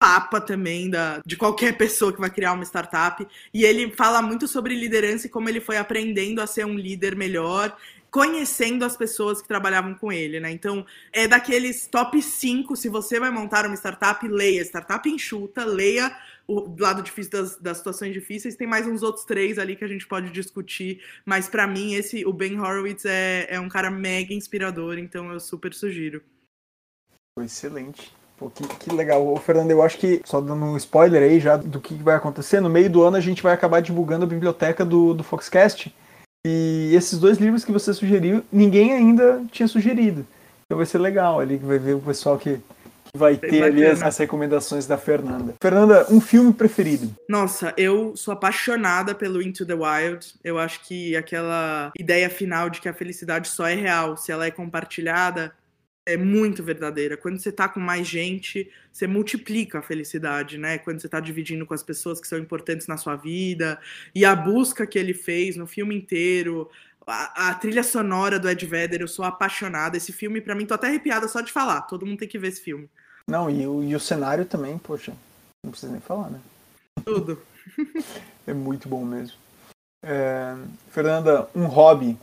[0.00, 3.26] papa também da, de qualquer pessoa que vai criar uma startup.
[3.54, 7.14] E ele fala muito sobre liderança e como ele foi aprendendo a ser um líder
[7.14, 7.76] melhor
[8.10, 10.50] conhecendo as pessoas que trabalhavam com ele, né?
[10.50, 16.16] Então, é daqueles top 5, se você vai montar uma startup, leia startup enxuta, leia
[16.48, 18.56] o lado difícil das, das situações difíceis.
[18.56, 22.24] Tem mais uns outros três ali que a gente pode discutir, mas para mim esse
[22.24, 26.22] o Ben Horowitz é, é um cara mega inspirador, então eu super sugiro.
[27.38, 28.12] Excelente.
[28.38, 29.26] Pô, que, que legal.
[29.26, 32.60] Ô, Fernando, eu acho que, só dando um spoiler aí já do que vai acontecer,
[32.60, 35.94] no meio do ano a gente vai acabar divulgando a biblioteca do, do Foxcast.
[36.46, 40.24] E esses dois livros que você sugeriu, ninguém ainda tinha sugerido.
[40.64, 42.60] Então vai ser legal ali, que vai ver o pessoal que
[43.14, 45.54] vai ter ali as, as, recomendações da Fernanda.
[45.60, 47.14] Fernanda, um filme preferido?
[47.28, 50.34] Nossa, eu sou apaixonada pelo Into the Wild.
[50.42, 54.46] Eu acho que aquela ideia final de que a felicidade só é real se ela
[54.46, 55.52] é compartilhada
[56.08, 57.18] é muito verdadeira.
[57.18, 60.78] Quando você tá com mais gente, você multiplica a felicidade, né?
[60.78, 63.78] Quando você tá dividindo com as pessoas que são importantes na sua vida.
[64.14, 66.70] E a busca que ele fez no filme inteiro,
[67.08, 69.96] a, a, trilha sonora do Ed Vedder, eu sou apaixonada.
[69.96, 71.82] Esse filme, para mim, tô até arrepiada só de falar.
[71.82, 72.88] Todo mundo tem que ver esse filme.
[73.26, 75.12] Não, e o, e o cenário também, poxa,
[75.64, 76.40] não precisa nem falar, né?
[77.04, 77.40] Tudo.
[78.46, 79.36] é muito bom mesmo.
[80.04, 80.54] É,
[80.90, 82.16] Fernanda, um hobby.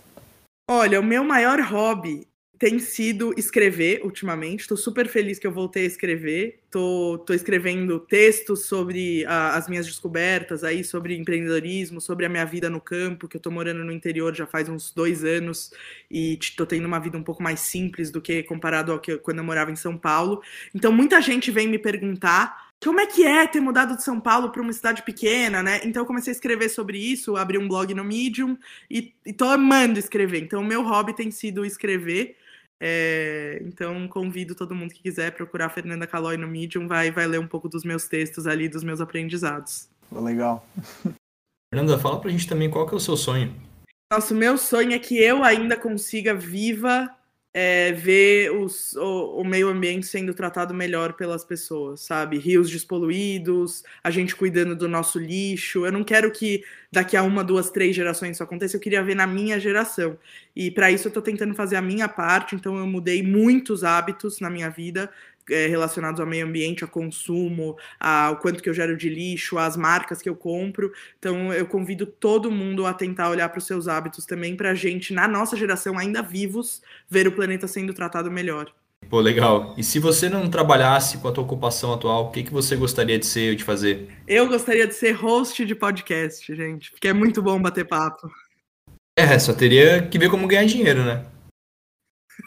[0.69, 4.61] Olha, o meu maior hobby tem sido escrever ultimamente.
[4.61, 6.59] Estou super feliz que eu voltei a escrever.
[6.75, 12.43] Tô, tô escrevendo textos sobre a, as minhas descobertas aí, sobre empreendedorismo, sobre a minha
[12.43, 15.71] vida no campo, que eu tô morando no interior já faz uns dois anos
[16.11, 19.37] e tô tendo uma vida um pouco mais simples do que comparado ao que quando
[19.37, 20.41] eu morava em São Paulo.
[20.73, 24.51] Então muita gente vem me perguntar como é que é ter mudado de São Paulo
[24.51, 25.79] para uma cidade pequena, né?
[25.85, 28.57] Então eu comecei a escrever sobre isso, abri um blog no Medium
[28.91, 30.43] e, e tô amando escrever.
[30.43, 32.35] Então o meu hobby tem sido escrever.
[32.79, 37.39] É, então convido todo mundo que quiser procurar Fernanda Calói no Medium, vai, vai ler
[37.39, 39.87] um pouco dos meus textos ali, dos meus aprendizados.
[40.11, 40.67] Legal.
[41.73, 43.53] Fernanda, fala pra gente também qual que é o seu sonho.
[44.11, 47.09] Nossa, o meu sonho é que eu ainda consiga viva
[47.57, 52.37] é, ver os, o, o, meio ambiente sendo tratado melhor pelas pessoas, sabe?
[52.37, 55.85] Rios despoluídos, a gente cuidando do nosso lixo.
[55.85, 59.15] Eu não quero que daqui a uma, duas, três gerações isso aconteça, eu queria ver
[59.15, 60.19] na minha geração.
[60.53, 64.41] E para isso eu estou tentando fazer a minha parte, então eu mudei muitos hábitos
[64.41, 65.09] na minha vida
[65.49, 69.77] é, relacionados ao meio ambiente, a consumo, ao quanto que eu gero de lixo, às
[69.77, 70.91] marcas que eu compro.
[71.19, 74.75] Então eu convido todo mundo a tentar olhar para os seus hábitos também, para a
[74.75, 78.71] gente, na nossa geração, ainda vivos, ver o planeta sendo tratado melhor.
[79.09, 79.75] Pô, legal.
[79.77, 83.19] E se você não trabalhasse com a tua ocupação atual, o que, que você gostaria
[83.19, 84.07] de ser ou de fazer?
[84.27, 88.27] Eu gostaria de ser host de podcast, gente, porque é muito bom bater papo.
[89.17, 91.23] É, só teria que ver como ganhar dinheiro, né?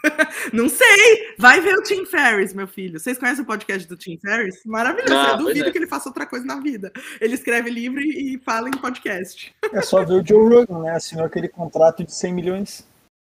[0.52, 1.34] Não sei.
[1.38, 2.98] Vai ver o Tim Ferriss, meu filho.
[2.98, 4.60] Vocês conhecem o podcast do Tim Ferriss?
[4.64, 5.14] Maravilhoso.
[5.14, 5.72] Ah, eu duvido é.
[5.72, 6.92] que ele faça outra coisa na vida.
[7.20, 9.54] Ele escreve livro e fala em podcast.
[9.70, 10.92] É só ver o Joe Rogan, né?
[10.92, 12.86] Assinou aquele contrato de 100 milhões.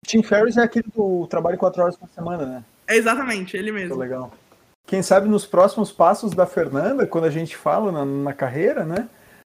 [0.06, 2.64] Tim Ferriss é aquele do trabalho 4 horas por semana, né?
[2.88, 3.90] É exatamente, ele mesmo.
[3.90, 4.32] Muito legal.
[4.86, 9.10] Quem sabe nos próximos passos da Fernanda, quando a gente fala na, na carreira, né?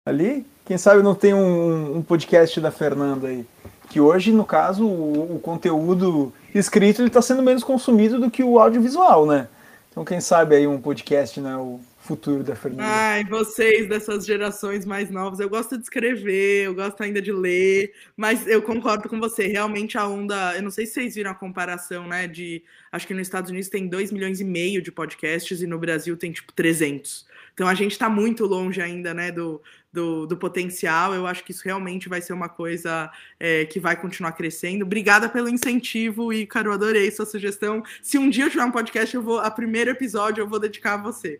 [0.07, 3.45] Ali, quem sabe não tem um, um podcast da Fernanda aí.
[3.89, 8.59] Que hoje, no caso, o, o conteúdo escrito está sendo menos consumido do que o
[8.59, 9.47] audiovisual, né?
[9.91, 11.55] Então, quem sabe aí um podcast, né?
[11.55, 12.83] O futuro da Fernanda.
[12.85, 17.93] Ai, vocês dessas gerações mais novas, eu gosto de escrever, eu gosto ainda de ler,
[18.15, 21.35] mas eu concordo com você, realmente a onda, eu não sei se vocês viram a
[21.35, 25.61] comparação, né, de, acho que nos Estados Unidos tem 2 milhões e meio de podcasts
[25.61, 27.25] e no Brasil tem, tipo, 300.
[27.55, 31.13] Então a gente está muito longe ainda, né, do, do, do, potencial.
[31.13, 34.83] Eu acho que isso realmente vai ser uma coisa é, que vai continuar crescendo.
[34.83, 36.73] Obrigada pelo incentivo, Ícaro.
[36.73, 37.81] Adorei sua sugestão.
[38.03, 40.95] Se um dia eu tiver um podcast, eu vou, a primeiro episódio eu vou dedicar
[40.95, 41.39] a você.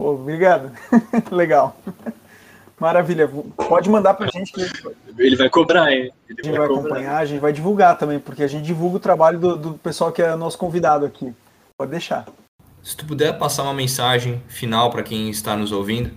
[0.00, 0.70] obrigado.
[1.32, 1.76] Legal.
[2.78, 3.28] Maravilha.
[3.56, 4.64] Pode mandar pra gente que
[5.18, 6.12] ele vai cobrar, hein?
[6.28, 8.98] Ele a gente vai, vai acompanhar, a gente vai divulgar também, porque a gente divulga
[8.98, 11.34] o trabalho do, do pessoal que é nosso convidado aqui.
[11.76, 12.26] Pode deixar.
[12.88, 16.10] Se tu puder passar uma mensagem final para quem está nos ouvindo.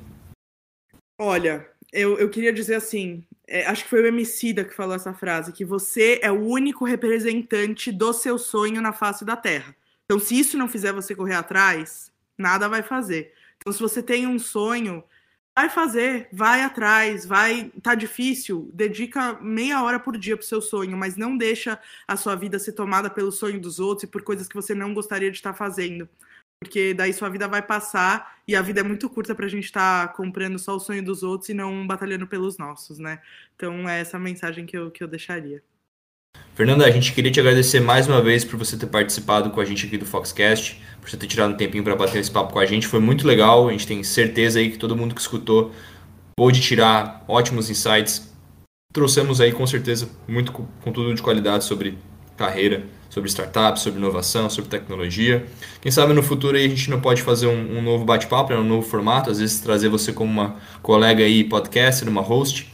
[1.19, 5.13] Olha, eu, eu queria dizer assim, é, acho que foi o Emicida que falou essa
[5.13, 9.75] frase, que você é o único representante do seu sonho na face da Terra.
[10.05, 13.34] Então, se isso não fizer você correr atrás, nada vai fazer.
[13.57, 15.03] Então, se você tem um sonho,
[15.53, 20.95] vai fazer, vai atrás, vai, tá difícil, dedica meia hora por dia pro seu sonho,
[20.95, 24.47] mas não deixa a sua vida ser tomada pelo sonho dos outros e por coisas
[24.47, 26.07] que você não gostaria de estar fazendo
[26.62, 29.65] porque daí sua vida vai passar e a vida é muito curta para a gente
[29.65, 33.19] estar tá comprando só o sonho dos outros e não batalhando pelos nossos, né?
[33.56, 35.63] Então é essa mensagem que eu, que eu deixaria.
[36.54, 39.65] Fernanda, a gente queria te agradecer mais uma vez por você ter participado com a
[39.65, 42.60] gente aqui do Foxcast, por você ter tirado um tempinho para bater esse papo com
[42.60, 45.74] a gente, foi muito legal, a gente tem certeza aí que todo mundo que escutou
[46.38, 48.32] pôde tirar ótimos insights.
[48.93, 51.97] Trouxemos aí com certeza muito conteúdo de qualidade sobre
[52.41, 55.45] carreira, sobre startups, sobre inovação, sobre tecnologia.
[55.80, 58.63] Quem sabe no futuro a gente não pode fazer um, um novo bate-papo, né, um
[58.63, 62.73] novo formato, às vezes trazer você como uma colega aí podcaster, uma host,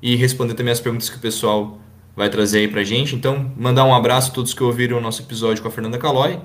[0.00, 1.78] e responder também as perguntas que o pessoal
[2.14, 3.16] vai trazer aí pra gente.
[3.16, 6.38] Então, mandar um abraço a todos que ouviram o nosso episódio com a Fernanda Calói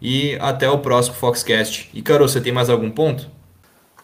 [0.00, 1.90] e até o próximo Foxcast.
[1.92, 3.28] E, Carol, você tem mais algum ponto?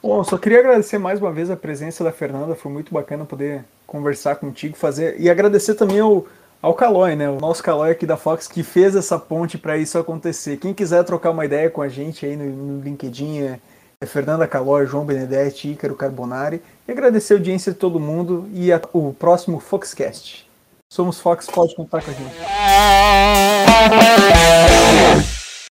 [0.03, 3.65] Bom, só queria agradecer mais uma vez a presença da Fernanda, foi muito bacana poder
[3.87, 6.27] conversar contigo, fazer e agradecer também ao
[6.61, 7.29] ao Calói, né?
[7.29, 10.57] O nosso Calói aqui da Fox que fez essa ponte para isso acontecer.
[10.57, 13.61] Quem quiser trocar uma ideia com a gente aí no, no LinkedIn é,
[14.01, 16.63] é Fernanda Calói, João Benedetti, Ícaro Carbonari.
[16.87, 20.49] E agradecer a audiência de todo mundo e a, o próximo Foxcast.
[20.91, 22.35] Somos Fox, pode contar com a gente.